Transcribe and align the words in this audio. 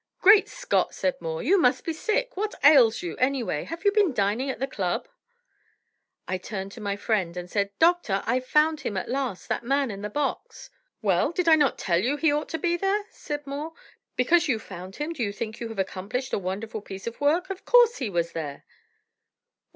"Great 0.19 0.49
Scott!" 0.49 0.95
said 0.95 1.21
Moore, 1.21 1.43
"you 1.43 1.59
must 1.61 1.85
be 1.85 1.93
sick. 1.93 2.35
What 2.35 2.55
ails 2.63 3.03
you, 3.03 3.15
anyway? 3.17 3.65
Have 3.65 3.85
you 3.85 3.91
been 3.91 4.15
dining 4.15 4.49
at 4.49 4.57
the 4.57 4.65
Club?" 4.65 5.07
I 6.27 6.39
turned 6.39 6.71
to 6.71 6.81
my 6.81 6.95
friend 6.95 7.37
and 7.37 7.47
said: 7.47 7.69
"Doctor, 7.77 8.23
I've 8.25 8.47
found 8.47 8.79
him 8.79 8.97
at 8.97 9.09
last 9.09 9.47
that 9.49 9.63
man 9.63 9.91
in 9.91 10.01
the 10.01 10.09
box." 10.09 10.71
"Well, 11.03 11.31
did 11.31 11.45
not 11.45 11.73
I 11.73 11.75
tell 11.77 11.99
you 11.99 12.17
he 12.17 12.31
ought 12.33 12.49
to 12.49 12.57
be 12.57 12.75
there?" 12.77 13.03
said 13.11 13.45
Moore. 13.45 13.73
"Because 14.15 14.47
you 14.47 14.57
found 14.57 14.95
him, 14.95 15.13
do 15.13 15.21
you 15.21 15.31
think 15.31 15.59
you 15.59 15.69
have 15.69 15.77
accomplished 15.77 16.33
a 16.33 16.39
wonderful 16.39 16.81
piece 16.81 17.05
of 17.05 17.21
work? 17.21 17.51
Of 17.51 17.63
course 17.63 17.97
he 17.99 18.09
was 18.09 18.31
there." 18.31 18.65